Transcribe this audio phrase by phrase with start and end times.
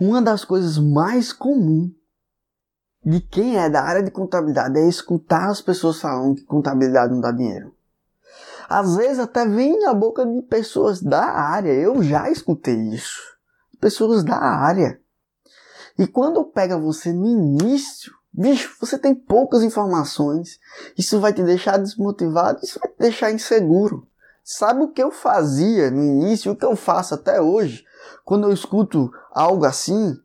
[0.00, 1.90] Uma das coisas mais comuns
[3.04, 7.20] de quem é da área de contabilidade é escutar as pessoas falando que contabilidade não
[7.20, 7.74] dá dinheiro.
[8.68, 11.72] Às vezes até vem na boca de pessoas da área.
[11.72, 13.22] Eu já escutei isso.
[13.80, 15.00] Pessoas da área.
[15.98, 20.58] E quando pega você no início, bicho, você tem poucas informações.
[20.98, 24.06] Isso vai te deixar desmotivado, isso vai te deixar inseguro.
[24.48, 27.84] Sabe o que eu fazia no início, o que eu faço até hoje?
[28.24, 30.16] Quando eu escuto algo assim,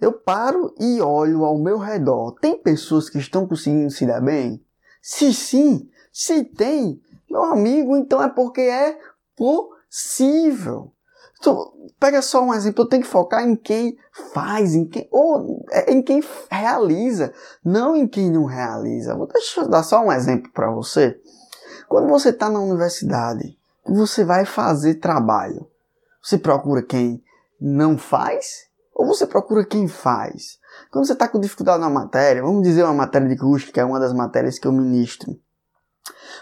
[0.00, 2.32] eu paro e olho ao meu redor.
[2.40, 4.64] Tem pessoas que estão conseguindo se dar bem?
[5.02, 8.98] Se sim, se tem, meu amigo, então é porque é
[9.36, 10.90] possível.
[11.38, 13.98] Então, pega só um exemplo, eu tenho que focar em quem
[14.32, 17.30] faz, em quem, ou é, em quem realiza,
[17.62, 19.14] não em quem não realiza.
[19.34, 21.20] Deixa eu dar só um exemplo para você.
[21.88, 23.55] Quando você está na universidade,
[23.94, 25.66] você vai fazer trabalho.
[26.22, 27.22] Você procura quem
[27.60, 30.58] não faz ou você procura quem faz?
[30.90, 33.84] Quando você está com dificuldade na matéria, vamos dizer uma matéria de custo, que é
[33.84, 35.38] uma das matérias que eu ministro,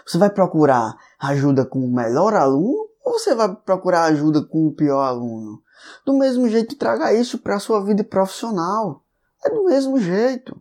[0.05, 4.73] você vai procurar ajuda com o melhor aluno ou você vai procurar ajuda com o
[4.73, 5.61] pior aluno?
[6.05, 9.03] Do mesmo jeito, traga isso para a sua vida profissional.
[9.43, 10.59] É do mesmo jeito.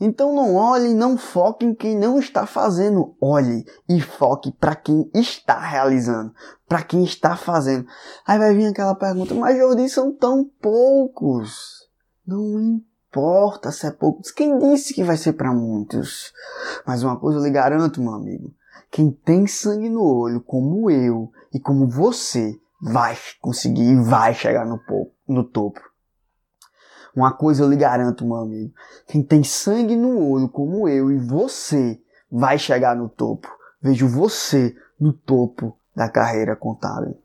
[0.00, 3.14] Então não olhe não foque em quem não está fazendo.
[3.20, 6.32] Olhe e foque para quem está realizando,
[6.68, 7.86] para quem está fazendo.
[8.26, 11.88] Aí vai vir aquela pergunta, mas Jordi, são tão poucos.
[12.26, 14.30] Não importa se é poucos.
[14.30, 16.32] Quem disse que vai ser para muitos?
[16.86, 18.52] Mas uma coisa eu lhe garanto, meu amigo.
[18.90, 24.80] Quem tem sangue no olho, como eu e como você, vai conseguir vai chegar no,
[25.28, 25.80] no topo.
[27.14, 28.72] Uma coisa eu lhe garanto, meu amigo.
[29.06, 33.48] Quem tem sangue no olho, como eu e você, vai chegar no topo.
[33.80, 37.16] Vejo você no topo da carreira contábil.